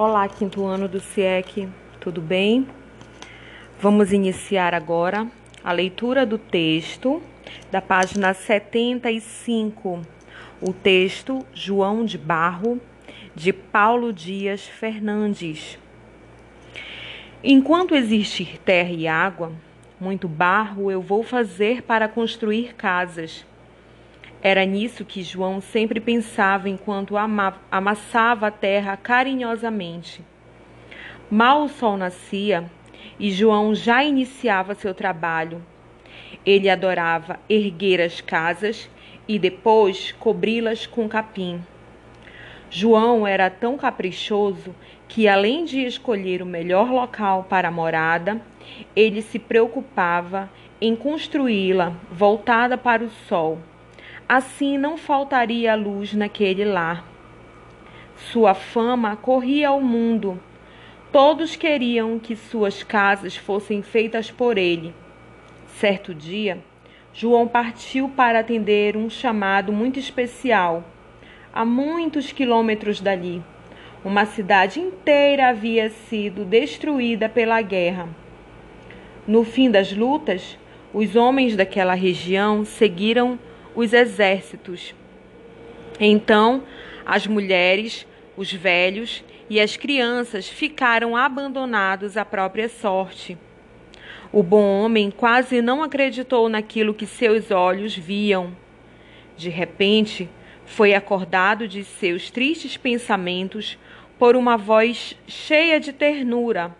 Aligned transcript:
Olá, 0.00 0.28
quinto 0.28 0.64
ano 0.64 0.86
do 0.86 1.00
CIEC, 1.00 1.68
tudo 1.98 2.20
bem? 2.20 2.68
Vamos 3.80 4.12
iniciar 4.12 4.72
agora 4.72 5.26
a 5.64 5.72
leitura 5.72 6.24
do 6.24 6.38
texto 6.38 7.20
da 7.68 7.82
página 7.82 8.32
75. 8.32 10.00
O 10.62 10.72
texto 10.72 11.44
João 11.52 12.04
de 12.04 12.16
Barro, 12.16 12.80
de 13.34 13.52
Paulo 13.52 14.12
Dias 14.12 14.68
Fernandes. 14.68 15.76
Enquanto 17.42 17.96
existir 17.96 18.56
terra 18.60 18.92
e 18.92 19.08
água, 19.08 19.50
muito 19.98 20.28
barro 20.28 20.92
eu 20.92 21.02
vou 21.02 21.24
fazer 21.24 21.82
para 21.82 22.06
construir 22.06 22.76
casas 22.76 23.44
era 24.40 24.64
nisso 24.64 25.04
que 25.04 25.22
João 25.22 25.60
sempre 25.60 25.98
pensava 25.98 26.68
enquanto 26.68 27.16
amassava 27.70 28.46
a 28.46 28.50
terra 28.50 28.96
carinhosamente. 28.96 30.22
Mal 31.28 31.64
o 31.64 31.68
sol 31.68 31.96
nascia 31.96 32.70
e 33.18 33.32
João 33.32 33.74
já 33.74 34.04
iniciava 34.04 34.76
seu 34.76 34.94
trabalho. 34.94 35.60
Ele 36.46 36.70
adorava 36.70 37.40
erguer 37.48 38.00
as 38.00 38.20
casas 38.20 38.88
e 39.26 39.40
depois 39.40 40.12
cobri-las 40.12 40.86
com 40.86 41.08
capim. 41.08 41.60
João 42.70 43.26
era 43.26 43.50
tão 43.50 43.76
caprichoso 43.76 44.72
que, 45.08 45.26
além 45.26 45.64
de 45.64 45.80
escolher 45.80 46.42
o 46.42 46.46
melhor 46.46 46.90
local 46.90 47.44
para 47.48 47.68
a 47.68 47.72
morada, 47.72 48.40
ele 48.94 49.20
se 49.20 49.38
preocupava 49.38 50.48
em 50.80 50.94
construí-la 50.94 51.94
voltada 52.12 52.78
para 52.78 53.02
o 53.02 53.10
sol 53.10 53.58
Assim 54.28 54.76
não 54.76 54.98
faltaria 54.98 55.74
luz 55.74 56.12
naquele 56.12 56.62
lar. 56.62 57.02
Sua 58.30 58.52
fama 58.52 59.16
corria 59.16 59.68
ao 59.68 59.80
mundo. 59.80 60.38
Todos 61.10 61.56
queriam 61.56 62.18
que 62.18 62.36
suas 62.36 62.82
casas 62.82 63.34
fossem 63.34 63.80
feitas 63.80 64.30
por 64.30 64.58
ele. 64.58 64.94
Certo 65.78 66.12
dia, 66.12 66.58
João 67.14 67.48
partiu 67.48 68.10
para 68.10 68.40
atender 68.40 68.98
um 68.98 69.08
chamado 69.08 69.72
muito 69.72 69.98
especial, 69.98 70.84
a 71.50 71.64
muitos 71.64 72.30
quilômetros 72.30 73.00
dali. 73.00 73.42
Uma 74.04 74.26
cidade 74.26 74.78
inteira 74.78 75.48
havia 75.48 75.88
sido 75.88 76.44
destruída 76.44 77.30
pela 77.30 77.62
guerra. 77.62 78.06
No 79.26 79.42
fim 79.42 79.70
das 79.70 79.90
lutas, 79.90 80.58
os 80.92 81.16
homens 81.16 81.56
daquela 81.56 81.94
região 81.94 82.62
seguiram 82.62 83.38
os 83.78 83.92
exércitos. 83.92 84.92
Então, 86.00 86.64
as 87.06 87.28
mulheres, 87.28 88.04
os 88.36 88.52
velhos 88.52 89.22
e 89.48 89.60
as 89.60 89.76
crianças 89.76 90.48
ficaram 90.48 91.14
abandonados 91.14 92.16
à 92.16 92.24
própria 92.24 92.68
sorte. 92.68 93.38
O 94.32 94.42
bom 94.42 94.64
homem 94.82 95.12
quase 95.12 95.62
não 95.62 95.80
acreditou 95.80 96.48
naquilo 96.48 96.92
que 96.92 97.06
seus 97.06 97.52
olhos 97.52 97.96
viam. 97.96 98.50
De 99.36 99.48
repente, 99.48 100.28
foi 100.66 100.92
acordado 100.92 101.68
de 101.68 101.84
seus 101.84 102.32
tristes 102.32 102.76
pensamentos 102.76 103.78
por 104.18 104.34
uma 104.34 104.56
voz 104.56 105.16
cheia 105.28 105.78
de 105.78 105.92
ternura. 105.92 106.74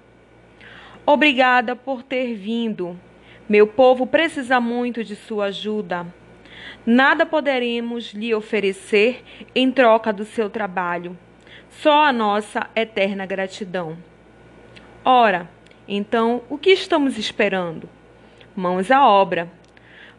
Obrigada 1.06 1.76
por 1.76 2.02
ter 2.02 2.34
vindo. 2.34 2.98
Meu 3.48 3.68
povo 3.68 4.04
precisa 4.04 4.60
muito 4.60 5.04
de 5.04 5.14
sua 5.14 5.44
ajuda. 5.44 6.17
Nada 6.90 7.26
poderemos 7.26 8.14
lhe 8.14 8.34
oferecer 8.34 9.22
em 9.54 9.70
troca 9.70 10.10
do 10.10 10.24
seu 10.24 10.48
trabalho, 10.48 11.18
só 11.68 12.04
a 12.04 12.12
nossa 12.14 12.66
eterna 12.74 13.26
gratidão. 13.26 13.98
Ora, 15.04 15.50
então, 15.86 16.40
o 16.48 16.56
que 16.56 16.70
estamos 16.70 17.18
esperando? 17.18 17.90
Mãos 18.56 18.90
à 18.90 19.06
obra. 19.06 19.52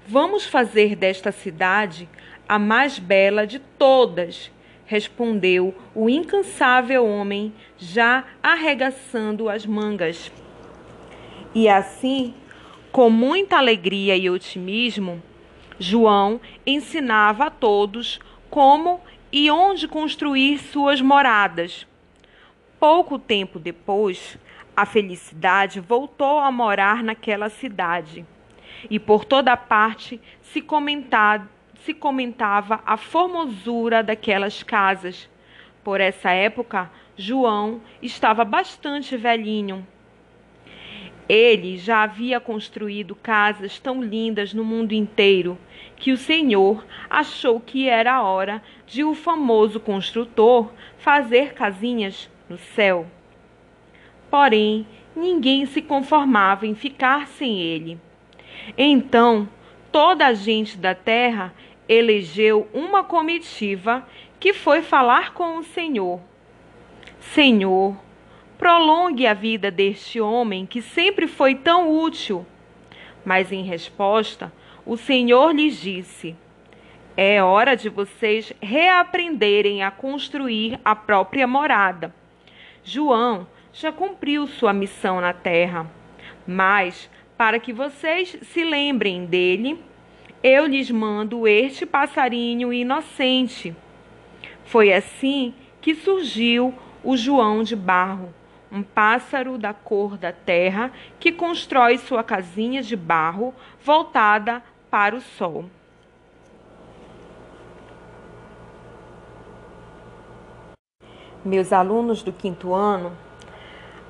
Vamos 0.07 0.45
fazer 0.45 0.95
desta 0.95 1.31
cidade 1.31 2.07
a 2.47 2.59
mais 2.59 2.99
bela 2.99 3.47
de 3.47 3.57
todas, 3.57 4.51
respondeu 4.85 5.73
o 5.95 6.07
incansável 6.07 7.03
homem, 7.03 7.51
já 7.79 8.25
arregaçando 8.43 9.49
as 9.49 9.65
mangas. 9.65 10.31
E 11.55 11.67
assim, 11.67 12.35
com 12.91 13.09
muita 13.09 13.57
alegria 13.57 14.15
e 14.15 14.29
otimismo, 14.29 15.19
João 15.79 16.41
ensinava 16.65 17.45
a 17.45 17.49
todos 17.49 18.19
como 18.49 18.99
e 19.31 19.49
onde 19.49 19.87
construir 19.87 20.57
suas 20.57 20.99
moradas. 20.99 21.87
Pouco 22.79 23.17
tempo 23.17 23.57
depois, 23.59 24.37
a 24.75 24.85
felicidade 24.85 25.79
voltou 25.79 26.39
a 26.39 26.51
morar 26.51 27.03
naquela 27.03 27.49
cidade. 27.49 28.25
E 28.89 28.99
por 28.99 29.25
toda 29.25 29.55
parte 29.55 30.21
se, 30.41 30.63
se 31.83 31.93
comentava 31.93 32.81
a 32.85 32.97
formosura 32.97 34.03
daquelas 34.03 34.63
casas. 34.63 35.29
Por 35.83 36.01
essa 36.01 36.31
época, 36.31 36.91
João 37.17 37.81
estava 38.01 38.43
bastante 38.45 39.15
velhinho. 39.17 39.85
Ele 41.29 41.77
já 41.77 42.01
havia 42.01 42.39
construído 42.39 43.15
casas 43.15 43.77
tão 43.77 44.03
lindas 44.03 44.51
no 44.51 44.65
mundo 44.65 44.93
inteiro 44.93 45.59
que 45.95 46.11
o 46.11 46.17
Senhor 46.17 46.83
achou 47.07 47.59
que 47.59 47.87
era 47.87 48.15
a 48.15 48.23
hora 48.23 48.63
de 48.87 49.03
o 49.03 49.13
famoso 49.13 49.79
construtor 49.79 50.71
fazer 50.97 51.53
casinhas 51.53 52.27
no 52.49 52.57
céu. 52.57 53.05
Porém, 54.31 54.87
ninguém 55.15 55.67
se 55.67 55.83
conformava 55.83 56.65
em 56.65 56.73
ficar 56.73 57.27
sem 57.27 57.61
ele. 57.61 57.99
Então, 58.75 59.47
toda 59.91 60.25
a 60.25 60.33
gente 60.33 60.77
da 60.77 60.95
terra 60.95 61.53
elegeu 61.87 62.67
uma 62.73 63.03
comitiva 63.03 64.07
que 64.39 64.51
foi 64.51 64.81
falar 64.81 65.33
com 65.33 65.57
o 65.57 65.63
Senhor. 65.63 66.19
Senhor, 67.19 67.95
prolongue 68.59 69.25
a 69.25 69.33
vida 69.33 69.71
deste 69.71 70.19
homem 70.19 70.65
que 70.65 70.81
sempre 70.81 71.27
foi 71.27 71.55
tão 71.55 71.89
útil. 71.89 72.45
Mas 73.23 73.51
em 73.51 73.63
resposta, 73.63 74.51
o 74.85 74.97
Senhor 74.97 75.55
lhes 75.55 75.81
disse: 75.81 76.35
É 77.15 77.41
hora 77.41 77.75
de 77.75 77.87
vocês 77.87 78.51
reaprenderem 78.61 79.81
a 79.81 79.89
construir 79.89 80.77
a 80.83 80.93
própria 80.93 81.47
morada. 81.47 82.13
João 82.83 83.47
já 83.71 83.91
cumpriu 83.91 84.45
sua 84.45 84.73
missão 84.73 85.21
na 85.21 85.31
terra, 85.31 85.89
mas 86.45 87.09
para 87.37 87.59
que 87.59 87.71
vocês 87.71 88.37
se 88.41 88.63
lembrem 88.65 89.25
dele, 89.25 89.81
eu 90.43 90.65
lhes 90.65 90.91
mando 90.91 91.47
este 91.47 91.85
passarinho 91.85 92.73
inocente. 92.73 93.73
Foi 94.65 94.91
assim 94.91 95.53
que 95.79 95.95
surgiu 95.95 96.73
o 97.03 97.15
João 97.15 97.63
de 97.63 97.75
Barro, 97.75 98.33
um 98.71 98.83
pássaro 98.83 99.57
da 99.57 99.73
cor 99.73 100.17
da 100.17 100.31
terra 100.31 100.91
que 101.19 101.31
constrói 101.31 101.97
sua 101.97 102.23
casinha 102.23 102.81
de 102.81 102.95
barro 102.95 103.53
voltada 103.83 104.61
para 104.89 105.15
o 105.15 105.21
Sol. 105.21 105.65
Meus 111.43 111.71
alunos 111.71 112.21
do 112.21 112.33
quinto 112.33 112.73
ano, 112.73 113.13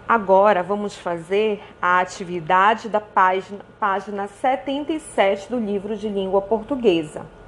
agora 0.07 0.63
vamos 0.63 0.97
fazer 0.97 1.61
a 1.79 1.99
atividade 1.99 2.89
da 2.89 2.99
página, 2.99 3.59
página 3.79 4.27
77 4.27 5.49
do 5.49 5.59
livro 5.59 5.95
de 5.95 6.09
língua 6.09 6.41
portuguesa. 6.41 7.38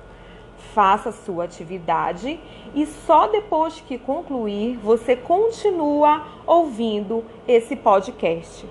Faça 0.73 1.11
sua 1.11 1.43
atividade 1.43 2.39
e 2.73 2.85
só 2.85 3.27
depois 3.27 3.81
que 3.81 3.97
concluir 3.97 4.77
você 4.77 5.15
continua 5.15 6.25
ouvindo 6.47 7.25
esse 7.47 7.75
podcast. 7.75 8.65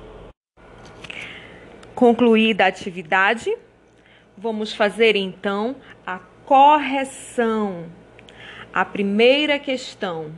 Concluída 1.94 2.64
a 2.64 2.68
atividade, 2.68 3.54
Vamos 4.42 4.74
fazer 4.74 5.16
então 5.16 5.76
a 6.06 6.18
correção. 6.46 7.84
A 8.72 8.86
primeira 8.86 9.58
questão. 9.58 10.32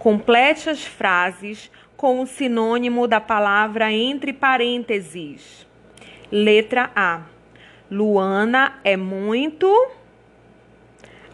Complete 0.00 0.68
as 0.68 0.84
frases 0.84 1.70
com 1.96 2.20
o 2.20 2.26
sinônimo 2.26 3.06
da 3.06 3.20
palavra 3.20 3.92
entre 3.92 4.32
parênteses. 4.32 5.64
Letra 6.32 6.90
A. 6.96 7.22
Luana 7.88 8.80
é 8.82 8.96
muito 8.96 9.68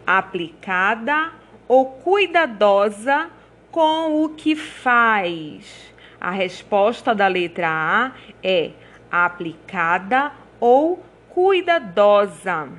aplicada 0.07 1.33
ou 1.67 1.85
cuidadosa 1.85 3.29
com 3.69 4.23
o 4.23 4.29
que 4.29 4.55
faz. 4.55 5.93
A 6.19 6.31
resposta 6.31 7.13
da 7.13 7.27
letra 7.27 7.67
A 7.69 8.11
é 8.41 8.71
aplicada 9.11 10.31
ou 10.59 11.03
cuidadosa. 11.29 12.69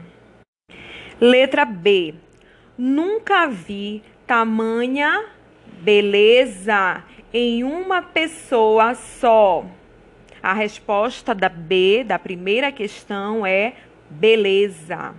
Letra 1.21 1.67
B. 1.67 2.15
Nunca 2.77 3.47
vi 3.47 4.03
tamanha 4.27 5.27
beleza 5.81 7.05
em 7.33 7.63
uma 7.63 8.03
pessoa 8.03 8.95
só? 8.95 9.65
A 10.43 10.55
resposta 10.55 11.35
da 11.35 11.49
B, 11.49 12.05
da 12.07 12.19
primeira 12.19 12.73
questão, 12.73 13.45
é 13.45 13.75
beleza. 14.09 15.15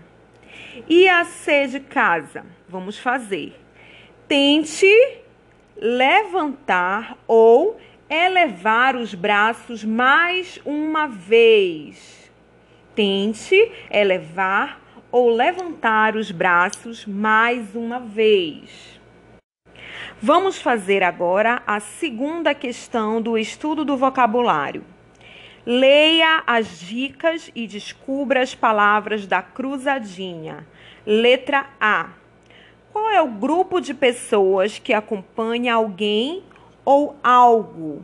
E 0.87 1.07
a 1.07 1.23
C 1.25 1.67
de 1.67 1.79
casa? 1.79 2.45
Vamos 2.67 2.97
fazer. 2.97 3.55
Tente 4.27 4.87
levantar 5.75 7.17
ou 7.27 7.79
elevar 8.09 8.95
os 8.95 9.13
braços 9.13 9.83
mais 9.83 10.59
uma 10.65 11.07
vez. 11.07 12.31
Tente 12.95 13.71
elevar 13.89 14.81
ou 15.11 15.29
levantar 15.29 16.15
os 16.15 16.31
braços 16.31 17.05
mais 17.05 17.75
uma 17.75 17.99
vez. 17.99 18.99
Vamos 20.21 20.61
fazer 20.61 21.01
agora 21.01 21.63
a 21.65 21.79
segunda 21.79 22.53
questão 22.53 23.21
do 23.21 23.37
estudo 23.37 23.85
do 23.85 23.95
vocabulário. 23.95 24.83
Leia 25.71 26.41
as 26.47 26.79
dicas 26.79 27.51
e 27.53 27.67
descubra 27.67 28.41
as 28.41 28.55
palavras 28.55 29.27
da 29.27 29.39
cruzadinha. 29.39 30.65
Letra 31.05 31.67
A. 31.79 32.09
Qual 32.91 33.07
é 33.07 33.21
o 33.21 33.27
grupo 33.27 33.79
de 33.79 33.93
pessoas 33.93 34.79
que 34.79 34.93
acompanha 34.93 35.75
alguém 35.75 36.41
ou 36.83 37.15
algo? 37.23 38.01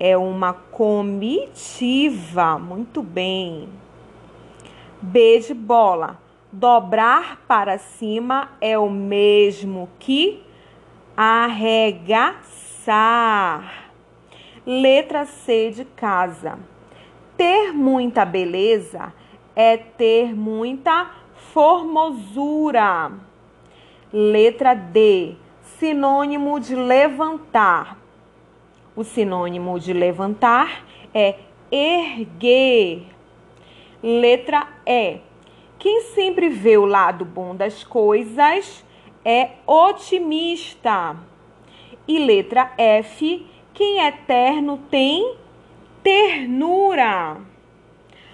É 0.00 0.16
uma 0.16 0.54
comitiva. 0.54 2.58
Muito 2.58 3.02
bem. 3.02 3.68
B 5.02 5.40
de 5.40 5.52
bola. 5.52 6.18
Dobrar 6.50 7.42
para 7.46 7.76
cima 7.76 8.52
é 8.62 8.78
o 8.78 8.88
mesmo 8.88 9.90
que 9.98 10.42
arregaçar. 11.14 12.40
Letra 14.64 15.26
C 15.26 15.70
de 15.70 15.84
casa. 15.84 16.58
Ter 17.38 17.72
muita 17.72 18.24
beleza 18.24 19.14
é 19.54 19.76
ter 19.76 20.34
muita 20.34 21.08
formosura. 21.52 23.12
Letra 24.12 24.74
D. 24.74 25.36
Sinônimo 25.62 26.58
de 26.58 26.74
levantar. 26.74 27.96
O 28.96 29.04
sinônimo 29.04 29.78
de 29.78 29.92
levantar 29.92 30.84
é 31.14 31.36
erguer. 31.70 33.06
Letra 34.02 34.66
E. 34.84 35.20
Quem 35.78 36.00
sempre 36.14 36.48
vê 36.48 36.76
o 36.76 36.86
lado 36.86 37.24
bom 37.24 37.54
das 37.54 37.84
coisas 37.84 38.84
é 39.24 39.50
otimista. 39.64 41.14
E 42.08 42.18
letra 42.18 42.72
F. 42.76 43.46
Quem 43.72 44.00
é 44.00 44.10
terno 44.10 44.78
tem 44.90 45.36
ternura. 46.08 47.36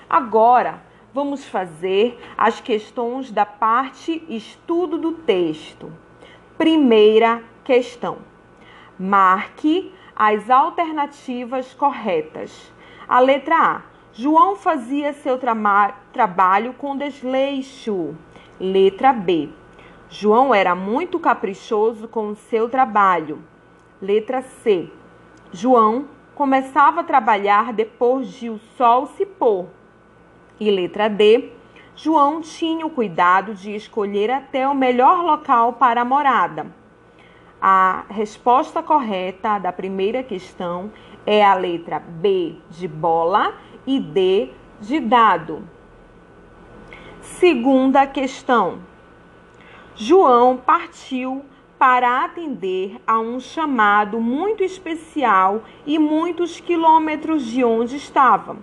Agora, 0.08 0.80
vamos 1.12 1.44
fazer 1.44 2.16
as 2.38 2.60
questões 2.60 3.32
da 3.32 3.44
parte 3.44 4.24
estudo 4.28 4.96
do 4.96 5.10
texto. 5.10 5.92
Primeira 6.56 7.42
questão: 7.64 8.18
marque 8.96 9.92
as 10.14 10.48
alternativas 10.48 11.74
corretas. 11.74 12.72
A 13.08 13.18
letra 13.18 13.56
A: 13.56 13.82
João 14.12 14.54
fazia 14.54 15.12
seu 15.12 15.36
tra 15.36 15.56
trabalho 16.12 16.74
com 16.74 16.96
desleixo. 16.96 18.14
Letra 18.60 19.12
B: 19.12 19.48
João 20.08 20.54
era 20.54 20.76
muito 20.76 21.18
caprichoso 21.18 22.06
com 22.06 22.28
o 22.28 22.36
seu 22.36 22.68
trabalho. 22.68 23.42
Letra 24.00 24.42
C: 24.42 24.88
João 25.52 26.13
começava 26.34 27.00
a 27.00 27.04
trabalhar 27.04 27.72
depois 27.72 28.28
de 28.28 28.50
o 28.50 28.58
sol 28.76 29.06
se 29.06 29.24
pôr. 29.24 29.66
E 30.58 30.70
letra 30.70 31.08
D, 31.08 31.52
João 31.96 32.40
tinha 32.40 32.84
o 32.84 32.90
cuidado 32.90 33.54
de 33.54 33.74
escolher 33.74 34.30
até 34.30 34.68
o 34.68 34.74
melhor 34.74 35.22
local 35.22 35.74
para 35.74 36.02
a 36.02 36.04
morada. 36.04 36.66
A 37.60 38.04
resposta 38.08 38.82
correta 38.82 39.58
da 39.58 39.72
primeira 39.72 40.22
questão 40.22 40.92
é 41.24 41.44
a 41.44 41.54
letra 41.54 41.98
B 41.98 42.56
de 42.68 42.86
bola 42.86 43.54
e 43.86 43.98
D 43.98 44.50
de 44.80 45.00
dado. 45.00 45.66
Segunda 47.20 48.06
questão. 48.06 48.80
João 49.94 50.56
partiu 50.56 51.44
para 51.78 52.24
atender 52.24 53.00
a 53.06 53.18
um 53.18 53.40
chamado 53.40 54.20
muito 54.20 54.62
especial 54.62 55.62
e 55.86 55.98
muitos 55.98 56.60
quilômetros 56.60 57.44
de 57.44 57.64
onde 57.64 57.96
estava. 57.96 58.56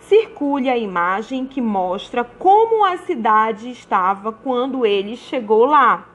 Circule 0.00 0.68
a 0.68 0.76
imagem 0.76 1.46
que 1.46 1.60
mostra 1.60 2.24
como 2.24 2.84
a 2.84 2.96
cidade 2.98 3.70
estava 3.70 4.32
quando 4.32 4.84
ele 4.84 5.16
chegou 5.16 5.64
lá. 5.64 6.06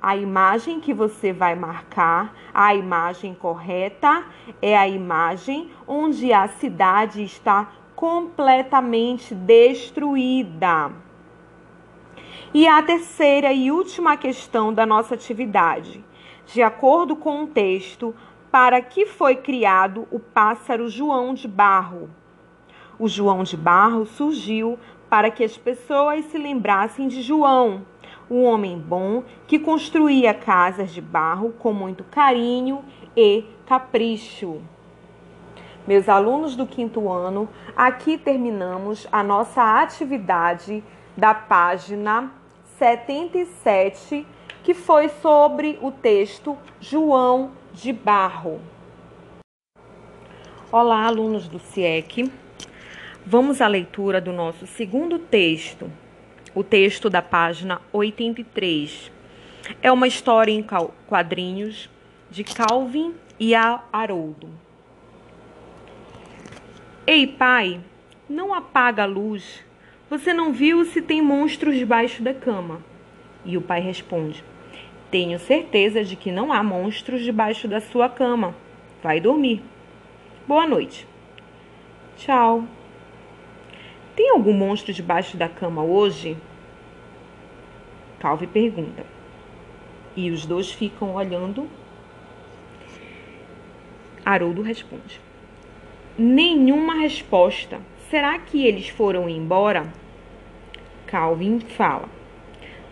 A 0.00 0.16
imagem 0.16 0.80
que 0.80 0.94
você 0.94 1.30
vai 1.30 1.54
marcar, 1.54 2.34
a 2.54 2.74
imagem 2.74 3.34
correta, 3.34 4.24
é 4.62 4.76
a 4.76 4.88
imagem 4.88 5.70
onde 5.86 6.32
a 6.32 6.48
cidade 6.48 7.22
está 7.22 7.70
completamente 7.94 9.34
destruída. 9.34 10.90
E 12.52 12.66
a 12.66 12.82
terceira 12.82 13.52
e 13.52 13.70
última 13.70 14.16
questão 14.16 14.74
da 14.74 14.84
nossa 14.84 15.14
atividade. 15.14 16.04
De 16.46 16.60
acordo 16.60 17.14
com 17.14 17.44
o 17.44 17.46
texto, 17.46 18.12
para 18.50 18.80
que 18.80 19.06
foi 19.06 19.36
criado 19.36 20.08
o 20.10 20.18
pássaro 20.18 20.88
João 20.88 21.32
de 21.32 21.46
Barro? 21.46 22.10
O 22.98 23.06
João 23.06 23.44
de 23.44 23.56
Barro 23.56 24.04
surgiu 24.04 24.76
para 25.08 25.30
que 25.30 25.44
as 25.44 25.56
pessoas 25.56 26.24
se 26.24 26.38
lembrassem 26.38 27.06
de 27.06 27.22
João, 27.22 27.86
um 28.28 28.42
homem 28.42 28.76
bom 28.76 29.22
que 29.46 29.56
construía 29.56 30.34
casas 30.34 30.90
de 30.90 31.00
barro 31.00 31.54
com 31.56 31.72
muito 31.72 32.02
carinho 32.02 32.84
e 33.16 33.44
capricho. 33.64 34.60
Meus 35.86 36.08
alunos 36.08 36.56
do 36.56 36.66
quinto 36.66 37.08
ano, 37.08 37.48
aqui 37.76 38.18
terminamos 38.18 39.06
a 39.12 39.22
nossa 39.22 39.80
atividade 39.80 40.82
da 41.16 41.32
página 41.32 42.39
77, 42.80 44.26
que 44.64 44.72
foi 44.72 45.10
sobre 45.10 45.78
o 45.82 45.92
texto 45.92 46.56
João 46.80 47.52
de 47.74 47.92
Barro. 47.92 48.58
Olá, 50.72 51.04
alunos 51.04 51.46
do 51.46 51.58
CIEC. 51.58 52.32
Vamos 53.26 53.60
à 53.60 53.66
leitura 53.66 54.18
do 54.18 54.32
nosso 54.32 54.66
segundo 54.66 55.18
texto, 55.18 55.92
o 56.54 56.64
texto 56.64 57.10
da 57.10 57.20
página 57.20 57.82
83. 57.92 59.12
É 59.82 59.92
uma 59.92 60.08
história 60.08 60.50
em 60.50 60.64
quadrinhos 61.06 61.90
de 62.30 62.42
Calvin 62.42 63.14
e 63.38 63.54
Haroldo. 63.54 64.48
Ei, 67.06 67.26
pai, 67.26 67.78
não 68.26 68.54
apaga 68.54 69.02
a 69.02 69.06
luz 69.06 69.62
você 70.10 70.34
não 70.34 70.52
viu 70.52 70.84
se 70.84 71.00
tem 71.00 71.22
monstros 71.22 71.76
debaixo 71.76 72.20
da 72.20 72.34
cama? 72.34 72.82
E 73.44 73.56
o 73.56 73.62
pai 73.62 73.80
responde: 73.80 74.42
Tenho 75.08 75.38
certeza 75.38 76.02
de 76.02 76.16
que 76.16 76.32
não 76.32 76.52
há 76.52 76.64
monstros 76.64 77.22
debaixo 77.22 77.68
da 77.68 77.80
sua 77.80 78.08
cama. 78.08 78.52
Vai 79.00 79.20
dormir. 79.20 79.62
Boa 80.48 80.66
noite. 80.66 81.06
Tchau. 82.16 82.64
Tem 84.16 84.30
algum 84.30 84.52
monstro 84.52 84.92
debaixo 84.92 85.36
da 85.36 85.48
cama 85.48 85.84
hoje? 85.84 86.36
Calvi 88.18 88.48
pergunta. 88.48 89.06
E 90.16 90.28
os 90.32 90.44
dois 90.44 90.72
ficam 90.72 91.14
olhando. 91.14 91.70
Haroldo 94.24 94.60
responde: 94.60 95.20
Nenhuma 96.18 96.94
resposta. 96.94 97.80
Será 98.10 98.36
que 98.40 98.66
eles 98.66 98.88
foram 98.88 99.28
embora? 99.28 99.86
Calvin 101.06 101.60
fala. 101.60 102.08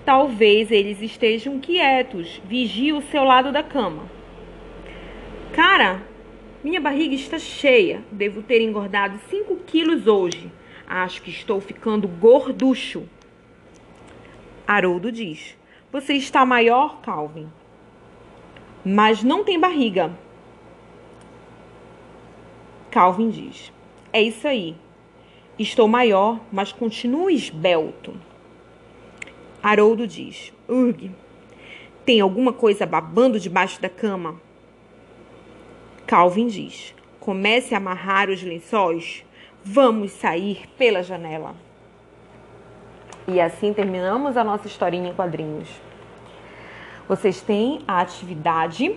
Talvez 0.05 0.71
eles 0.71 1.03
estejam 1.03 1.59
quietos, 1.59 2.41
vigie 2.45 2.93
o 2.93 3.03
seu 3.03 3.25
lado 3.25 3.51
da 3.51 3.61
cama. 3.61 4.05
Cara, 5.53 6.03
minha 6.63 6.81
barriga 6.81 7.17
está 7.17 7.37
cheia. 7.37 8.01
Devo 8.13 8.45
ter 8.45 8.63
engordado 8.63 9.19
5 9.29 9.57
quilos 9.67 10.07
hoje. 10.07 10.53
Acho 10.87 11.21
que 11.21 11.31
estou 11.31 11.61
ficando 11.61 12.07
gorducho. 12.07 13.09
Haroldo 14.69 15.11
diz: 15.11 15.59
Você 15.91 16.13
está 16.13 16.47
maior, 16.47 17.01
Calvin. 17.01 17.49
Mas 18.85 19.25
não 19.25 19.43
tem 19.43 19.59
barriga. 19.59 20.17
Calvin 22.89 23.31
diz: 23.31 23.73
É 24.13 24.23
isso 24.23 24.47
aí. 24.47 24.77
Estou 25.59 25.89
maior, 25.89 26.39
mas 26.53 26.71
continuo 26.71 27.29
esbelto. 27.29 28.15
Haroldo 29.61 30.07
diz: 30.07 30.53
Urg, 30.69 31.11
tem 32.05 32.21
alguma 32.21 32.53
coisa 32.53 32.87
babando 32.87 33.41
debaixo 33.41 33.83
da 33.83 33.89
cama? 33.89 34.37
Calvin 36.07 36.47
diz: 36.47 36.95
comece 37.19 37.75
a 37.75 37.79
amarrar 37.79 38.31
os 38.31 38.43
lençóis, 38.43 39.25
vamos 39.65 40.13
sair 40.13 40.69
pela 40.79 41.03
janela. 41.03 41.55
E 43.27 43.41
assim 43.41 43.73
terminamos 43.73 44.37
a 44.37 44.45
nossa 44.45 44.69
historinha 44.69 45.11
em 45.11 45.15
quadrinhos. 45.15 45.69
Vocês 47.09 47.43
têm 47.43 47.81
a 47.87 48.01
atividade 48.01 48.97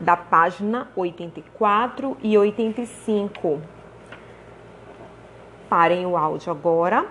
da 0.00 0.16
página 0.16 0.90
84 0.96 2.16
e 2.22 2.38
85. 2.38 3.60
Parem 5.68 6.06
o 6.06 6.16
áudio 6.16 6.50
agora 6.50 7.06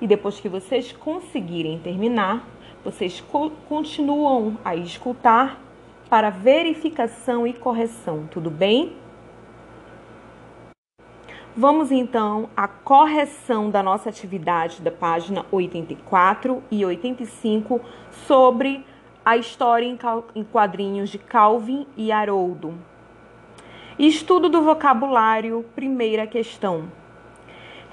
e 0.00 0.06
depois 0.06 0.40
que 0.40 0.48
vocês 0.48 0.92
conseguirem 0.92 1.78
terminar, 1.78 2.44
vocês 2.84 3.20
co 3.20 3.50
continuam 3.68 4.56
a 4.64 4.74
escutar 4.74 5.60
para 6.08 6.30
verificação 6.30 7.46
e 7.46 7.52
correção, 7.52 8.26
tudo 8.30 8.50
bem? 8.50 8.96
Vamos 11.56 11.92
então 11.92 12.48
à 12.56 12.66
correção 12.66 13.70
da 13.70 13.82
nossa 13.82 14.08
atividade 14.08 14.80
da 14.80 14.90
página 14.90 15.44
84 15.52 16.62
e 16.70 16.84
85 16.84 17.80
sobre 18.26 18.84
a 19.24 19.36
história 19.36 19.86
em 20.34 20.44
quadrinhos 20.44 21.10
de 21.10 21.18
Calvin 21.18 21.86
e 21.96 22.10
Haroldo. 22.10 22.74
Estudo 23.98 24.48
do 24.48 24.62
vocabulário, 24.62 25.64
primeira 25.74 26.26
questão. 26.26 26.99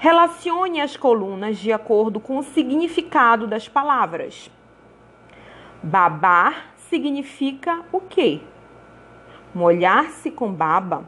Relacione 0.00 0.80
as 0.80 0.96
colunas 0.96 1.58
de 1.58 1.72
acordo 1.72 2.20
com 2.20 2.38
o 2.38 2.42
significado 2.44 3.48
das 3.48 3.66
palavras. 3.68 4.48
Babar 5.82 6.72
significa 6.76 7.84
o 7.90 8.00
quê? 8.00 8.40
Molhar-se 9.52 10.30
com 10.30 10.52
baba. 10.52 11.04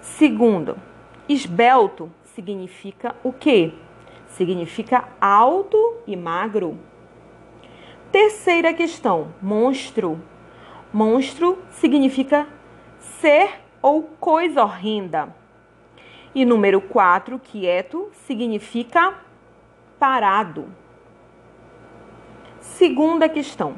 Segundo, 0.00 0.78
esbelto 1.28 2.10
significa 2.24 3.14
o 3.22 3.34
quê? 3.34 3.74
Significa 4.28 5.06
alto 5.20 5.98
e 6.06 6.16
magro. 6.16 6.78
Terceira 8.10 8.72
questão: 8.72 9.34
monstro. 9.42 10.18
Monstro 10.90 11.58
significa 11.68 12.46
ser 12.98 13.60
ou 13.82 14.04
coisa 14.18 14.62
horrenda. 14.62 15.38
E 16.34 16.44
número 16.44 16.80
4, 16.80 17.38
quieto, 17.38 18.10
significa 18.12 19.14
parado. 19.98 20.68
Segunda 22.60 23.28
questão. 23.28 23.76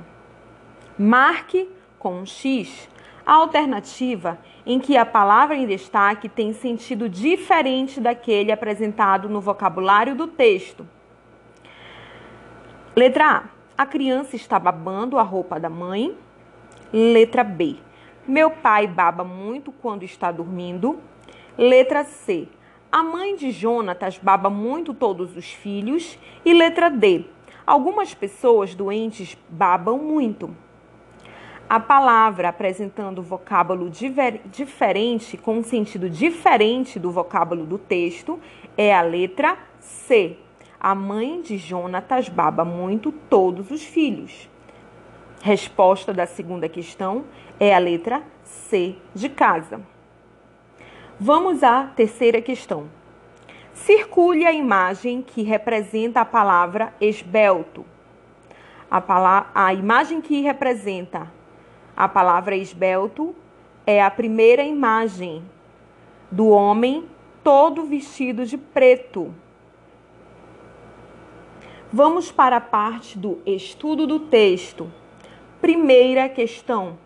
Marque 0.99 1.71
com 1.99 2.21
um 2.21 2.27
X 2.27 2.89
a 3.25 3.35
alternativa 3.35 4.39
em 4.67 4.79
que 4.79 4.97
a 4.97 5.07
palavra 5.07 5.57
em 5.57 5.67
destaque 5.67 6.29
tem 6.29 6.53
sentido 6.53 7.09
diferente 7.09 8.01
daquele 8.01 8.53
apresentado 8.53 9.29
no 9.29 9.41
vocabulário 9.41 10.15
do 10.15 10.27
texto. 10.27 10.87
Letra 12.95 13.31
A. 13.31 13.43
A 13.79 13.87
criança 13.87 14.37
está 14.37 14.59
babando 14.59 15.19
a 15.19 15.23
roupa 15.23 15.59
da 15.59 15.71
mãe. 15.71 16.17
Letra 16.93 17.43
B. 17.43 17.77
Meu 18.27 18.51
pai 18.51 18.87
baba 18.87 19.25
muito 19.25 19.73
quando 19.73 20.03
está 20.03 20.31
dormindo. 20.31 21.01
Letra 21.57 22.03
C. 22.05 22.49
A 22.91 23.03
mãe 23.03 23.37
de 23.37 23.51
Jonatas 23.51 24.17
baba 24.17 24.49
muito 24.49 24.95
todos 24.95 25.37
os 25.37 25.53
filhos. 25.53 26.19
E 26.45 26.55
letra 26.55 26.89
D. 26.89 27.27
Algumas 27.67 28.15
pessoas 28.15 28.75
doentes 28.75 29.37
babam 29.51 29.99
muito. 29.99 30.55
A 31.69 31.79
palavra 31.79 32.49
apresentando 32.49 33.23
vocábulo 33.23 33.91
diferente, 33.91 35.37
com 35.37 35.59
um 35.59 35.63
sentido 35.63 36.09
diferente 36.09 36.99
do 36.99 37.11
vocábulo 37.11 37.65
do 37.65 37.79
texto, 37.79 38.41
é 38.77 38.95
a 38.95 39.03
letra 39.03 39.59
C. 39.79 40.39
A 40.81 40.95
mãe 40.95 41.41
de 41.43 41.59
Jonatas 41.59 42.29
baba 42.29 42.65
muito 42.65 43.13
todos 43.13 43.71
os 43.71 43.85
filhos. 43.85 44.49
Resposta 45.43 46.13
da 46.13 46.27
segunda 46.27 46.69
questão 46.69 47.25
é 47.61 47.75
a 47.75 47.79
letra 47.79 48.23
C 48.43 48.97
de 49.15 49.29
casa. 49.29 49.92
Vamos 51.25 51.63
à 51.63 51.85
terceira 51.85 52.43
questão. 52.43 52.89
Circule 53.73 54.45
a 54.45 54.51
imagem 54.51 55.23
que 55.23 55.43
representa 55.43 56.21
a 56.21 56.25
palavra 56.25 56.93
esbelto. 57.01 57.87
A, 58.91 59.01
palavra, 59.01 59.49
a 59.55 59.73
imagem 59.73 60.21
que 60.21 60.41
representa 60.41 61.31
a 61.97 62.09
palavra 62.09 62.57
esbelto 62.57 63.37
é 63.87 64.03
a 64.03 64.11
primeira 64.11 64.65
imagem 64.65 65.45
do 66.29 66.49
homem 66.49 67.09
todo 67.45 67.85
vestido 67.85 68.45
de 68.45 68.59
preto 68.59 69.33
Vamos 71.93 72.33
para 72.33 72.57
a 72.57 72.61
parte 72.61 73.17
do 73.17 73.39
estudo 73.47 74.09
do 74.09 74.19
texto. 74.19 74.91
Primeira 75.61 76.27
questão. 76.27 76.99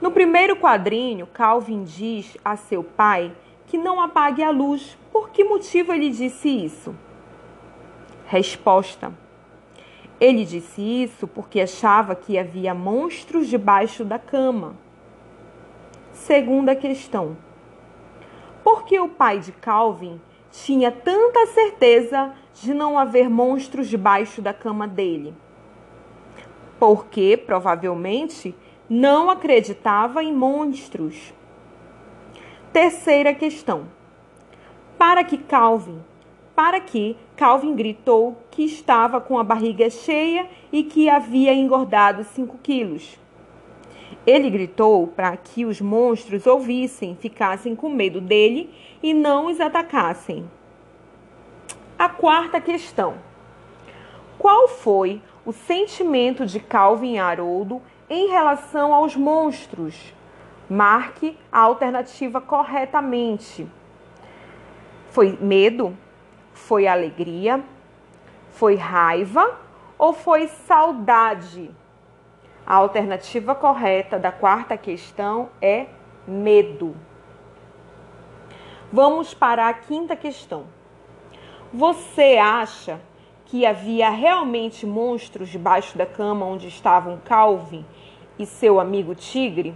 No 0.00 0.10
primeiro 0.10 0.56
quadrinho, 0.56 1.26
Calvin 1.26 1.82
diz 1.82 2.36
a 2.44 2.56
seu 2.56 2.84
pai 2.84 3.32
que 3.66 3.76
não 3.76 4.00
apague 4.00 4.42
a 4.42 4.50
luz. 4.50 4.96
Por 5.12 5.30
que 5.30 5.44
motivo 5.44 5.92
ele 5.92 6.10
disse 6.10 6.48
isso? 6.48 6.94
Resposta. 8.26 9.12
Ele 10.20 10.44
disse 10.44 10.80
isso 10.80 11.26
porque 11.26 11.60
achava 11.60 12.14
que 12.14 12.38
havia 12.38 12.74
monstros 12.74 13.48
debaixo 13.48 14.04
da 14.04 14.18
cama. 14.18 14.74
Segunda 16.12 16.74
questão. 16.74 17.36
Por 18.64 18.84
que 18.84 18.98
o 18.98 19.08
pai 19.08 19.38
de 19.38 19.52
Calvin 19.52 20.20
tinha 20.50 20.90
tanta 20.90 21.46
certeza 21.46 22.32
de 22.60 22.74
não 22.74 22.98
haver 22.98 23.28
monstros 23.28 23.88
debaixo 23.88 24.42
da 24.42 24.52
cama 24.52 24.86
dele. 24.88 25.34
Porque, 26.78 27.36
provavelmente, 27.36 28.54
não 28.88 29.28
acreditava 29.28 30.22
em 30.22 30.32
monstros. 30.32 31.34
Terceira 32.72 33.34
questão. 33.34 33.86
Para 34.96 35.22
que 35.22 35.36
Calvin, 35.36 36.00
para 36.56 36.80
que 36.80 37.16
Calvin 37.36 37.74
gritou 37.76 38.36
que 38.50 38.64
estava 38.64 39.20
com 39.20 39.38
a 39.38 39.44
barriga 39.44 39.90
cheia 39.90 40.48
e 40.72 40.82
que 40.82 41.08
havia 41.08 41.52
engordado 41.52 42.24
5 42.24 42.58
quilos. 42.58 43.18
Ele 44.26 44.50
gritou 44.50 45.06
para 45.06 45.36
que 45.36 45.64
os 45.64 45.80
monstros 45.80 46.46
ouvissem, 46.46 47.14
ficassem 47.14 47.76
com 47.76 47.88
medo 47.88 48.20
dele 48.20 48.74
e 49.02 49.14
não 49.14 49.46
os 49.46 49.60
atacassem. 49.60 50.50
A 51.98 52.08
quarta 52.08 52.60
questão: 52.60 53.14
Qual 54.38 54.66
foi 54.66 55.22
o 55.44 55.52
sentimento 55.52 56.44
de 56.44 56.58
Calvin 56.58 57.18
Haroldo 57.18 57.80
em 58.08 58.28
relação 58.28 58.94
aos 58.94 59.16
monstros? 59.16 60.14
Marque 60.68 61.38
a 61.50 61.60
alternativa 61.60 62.40
corretamente. 62.40 63.66
Foi 65.10 65.36
medo? 65.40 65.96
Foi 66.52 66.86
alegria? 66.86 67.62
Foi 68.50 68.74
raiva? 68.74 69.58
Ou 69.98 70.12
foi 70.12 70.48
saudade? 70.48 71.70
A 72.66 72.74
alternativa 72.74 73.54
correta 73.54 74.18
da 74.18 74.30
quarta 74.30 74.76
questão 74.76 75.48
é 75.60 75.86
medo. 76.26 76.94
Vamos 78.92 79.32
para 79.32 79.68
a 79.68 79.72
quinta 79.72 80.14
questão. 80.14 80.66
Você 81.72 82.36
acha 82.36 83.00
que 83.48 83.66
havia 83.66 84.10
realmente 84.10 84.86
monstros 84.86 85.48
debaixo 85.48 85.96
da 85.96 86.06
cama 86.06 86.46
onde 86.46 86.68
estavam 86.68 87.18
Calvin 87.24 87.84
e 88.38 88.46
seu 88.46 88.78
amigo 88.78 89.14
Tigre? 89.14 89.74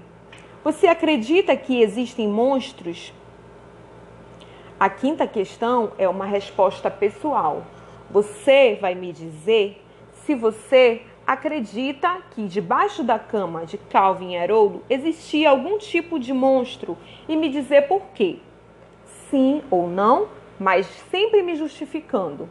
Você 0.63 0.87
acredita 0.87 1.57
que 1.57 1.83
existem 1.83 2.29
monstros? 2.29 3.13
A 4.79 4.89
quinta 4.89 5.27
questão 5.27 5.93
é 5.99 6.09
uma 6.09 6.25
resposta 6.25 6.91
pessoal. 6.91 7.65
Você 8.11 8.79
vai 8.81 8.95
me 8.95 9.13
dizer 9.13 9.83
se 10.13 10.35
você 10.35 11.03
acredita 11.27 12.23
que 12.33 12.47
debaixo 12.47 13.03
da 13.03 13.19
cama 13.19 13.65
de 13.65 13.79
Calvin 13.79 14.33
e 14.33 14.39
Haroldo 14.39 14.83
existia 14.89 15.51
algum 15.51 15.79
tipo 15.79 16.19
de 16.19 16.33
monstro 16.33 16.97
e 17.29 17.37
me 17.37 17.49
dizer 17.49 17.89
por 17.89 18.03
quê. 18.15 18.39
Sim 19.31 19.63
ou 19.71 19.89
não? 19.89 20.29
mas 20.63 20.87
sempre 21.11 21.43
me 21.43 21.57
justificando. 21.57 22.49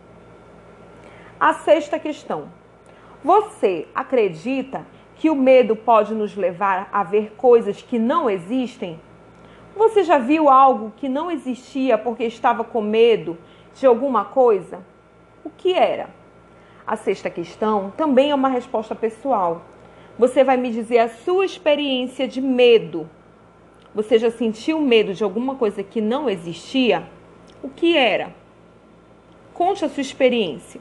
A 1.42 1.54
sexta 1.54 1.98
questão. 1.98 2.50
Você 3.24 3.88
acredita 3.96 4.86
que 5.16 5.28
o 5.28 5.36
medo 5.36 5.76
pode 5.76 6.14
nos 6.14 6.36
levar 6.36 6.88
a 6.94 7.02
ver 7.02 7.34
coisas 7.36 7.82
que 7.82 7.98
não 7.98 8.30
existem? 8.30 9.00
Você 9.76 10.04
já 10.04 10.20
viu 10.20 10.48
algo 10.48 10.94
que 10.98 11.10
não 11.10 11.32
existia 11.32 11.98
porque 11.98 12.26
estava 12.26 12.64
com 12.64 12.80
medo 12.80 13.40
de 13.74 13.88
alguma 13.88 14.24
coisa? 14.24 14.86
O 15.44 15.50
que 15.50 15.74
era? 15.74 16.12
A 16.86 16.96
sexta 16.96 17.28
questão 17.28 17.92
também 17.98 18.30
é 18.30 18.36
uma 18.36 18.50
resposta 18.50 18.94
pessoal. 18.94 19.64
Você 20.20 20.44
vai 20.44 20.58
me 20.58 20.70
dizer 20.70 21.00
a 21.00 21.10
sua 21.10 21.44
experiência 21.44 22.28
de 22.28 22.40
medo. 22.40 23.10
Você 23.96 24.20
já 24.20 24.30
sentiu 24.30 24.80
medo 24.80 25.12
de 25.16 25.24
alguma 25.24 25.56
coisa 25.56 25.82
que 25.82 26.02
não 26.02 26.30
existia? 26.30 27.10
O 27.64 27.68
que 27.68 27.98
era? 27.98 28.32
Conte 29.56 29.84
a 29.84 29.90
sua 29.90 30.02
experiência. 30.02 30.80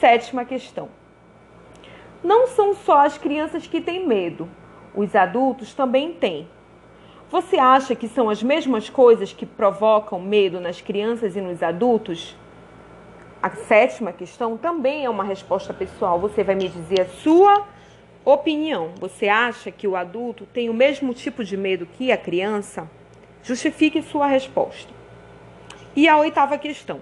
Sétima 0.00 0.46
questão. 0.46 0.88
Não 2.24 2.46
são 2.46 2.74
só 2.74 3.04
as 3.04 3.18
crianças 3.18 3.66
que 3.66 3.82
têm 3.82 4.06
medo, 4.06 4.48
os 4.94 5.14
adultos 5.14 5.74
também 5.74 6.14
têm. 6.14 6.48
Você 7.30 7.58
acha 7.58 7.94
que 7.94 8.08
são 8.08 8.30
as 8.30 8.42
mesmas 8.42 8.88
coisas 8.88 9.30
que 9.30 9.44
provocam 9.44 10.18
medo 10.18 10.58
nas 10.58 10.80
crianças 10.80 11.36
e 11.36 11.40
nos 11.42 11.62
adultos? 11.62 12.34
A 13.42 13.50
sétima 13.50 14.10
questão 14.10 14.56
também 14.56 15.04
é 15.04 15.10
uma 15.10 15.22
resposta 15.22 15.74
pessoal. 15.74 16.18
Você 16.18 16.42
vai 16.42 16.54
me 16.54 16.70
dizer 16.70 17.02
a 17.02 17.08
sua 17.08 17.66
opinião. 18.24 18.92
Você 18.98 19.28
acha 19.28 19.70
que 19.70 19.86
o 19.86 19.96
adulto 19.96 20.46
tem 20.46 20.70
o 20.70 20.74
mesmo 20.74 21.12
tipo 21.12 21.44
de 21.44 21.58
medo 21.58 21.84
que 21.84 22.10
a 22.10 22.16
criança? 22.16 22.90
Justifique 23.42 24.00
sua 24.00 24.26
resposta. 24.26 24.90
E 25.94 26.08
a 26.08 26.16
oitava 26.16 26.56
questão. 26.56 27.00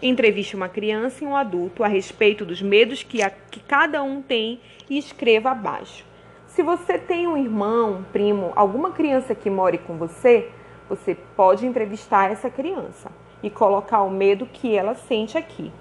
Entreviste 0.00 0.54
uma 0.54 0.68
criança 0.68 1.24
e 1.24 1.26
um 1.26 1.34
adulto 1.34 1.82
a 1.82 1.88
respeito 1.88 2.44
dos 2.44 2.62
medos 2.62 3.02
que, 3.02 3.20
a, 3.20 3.30
que 3.30 3.58
cada 3.58 4.00
um 4.00 4.22
tem 4.22 4.60
e 4.88 4.96
escreva 4.96 5.50
abaixo. 5.50 6.04
Se 6.46 6.62
você 6.62 6.96
tem 6.96 7.26
um 7.26 7.36
irmão, 7.36 7.94
um 7.94 8.02
primo, 8.04 8.52
alguma 8.54 8.92
criança 8.92 9.34
que 9.34 9.50
more 9.50 9.76
com 9.78 9.96
você, 9.96 10.50
você 10.88 11.16
pode 11.36 11.66
entrevistar 11.66 12.30
essa 12.30 12.48
criança 12.48 13.10
e 13.42 13.50
colocar 13.50 14.02
o 14.02 14.10
medo 14.10 14.46
que 14.46 14.74
ela 14.74 14.94
sente 14.94 15.36
aqui. 15.36 15.72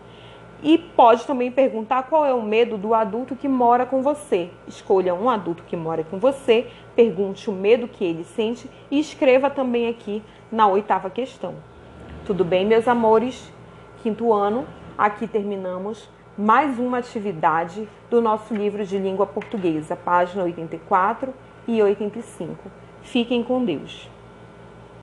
E 0.63 0.79
pode 0.79 1.25
também 1.27 1.51
perguntar 1.51 2.03
qual 2.03 2.25
é 2.25 2.33
o 2.33 2.41
medo 2.41 2.75
do 2.75 2.95
adulto 2.95 3.35
que 3.35 3.47
mora 3.47 3.85
com 3.85 4.01
você. 4.01 4.49
Escolha 4.67 5.13
um 5.13 5.29
adulto 5.29 5.63
que 5.63 5.77
mora 5.77 6.03
com 6.03 6.17
você, 6.17 6.65
pergunte 6.95 7.51
o 7.51 7.53
medo 7.53 7.87
que 7.87 8.03
ele 8.03 8.23
sente 8.23 8.67
e 8.89 8.99
escreva 8.99 9.51
também 9.51 9.87
aqui 9.87 10.23
na 10.51 10.67
oitava 10.67 11.11
questão. 11.11 11.53
Tudo 12.25 12.43
bem, 12.43 12.65
meus 12.65 12.87
amores? 12.87 13.55
Quinto 14.07 14.31
ano, 14.31 14.65
aqui 14.97 15.27
terminamos 15.27 16.09
mais 16.37 16.79
uma 16.79 16.99
atividade 16.99 17.89
do 18.09 18.21
nosso 18.21 18.55
livro 18.55 18.85
de 18.85 18.97
língua 18.97 19.27
portuguesa, 19.27 19.97
página 19.97 20.45
84 20.45 21.33
e 21.67 21.83
85. 21.83 22.55
Fiquem 23.01 23.43
com 23.43 23.65
Deus. 23.65 24.09